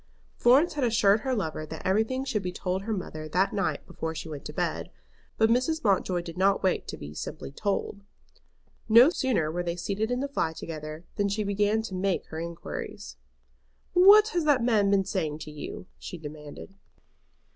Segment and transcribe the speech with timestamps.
[0.35, 4.15] Florence had assured her lover that everything should be told her mother that night before
[4.15, 4.89] she went to bed.
[5.37, 5.83] But Mrs.
[5.83, 8.01] Mountjoy did not wait to be simply told.
[8.89, 12.39] No sooner were they seated in the fly together than she began to make her
[12.39, 13.15] inquiries.
[13.93, 16.73] "What has that man been saying to you?" she demanded.